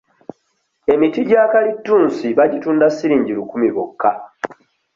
[0.93, 4.11] Emiti gya kalitunsi bagitunda siringi lukumi lwokka.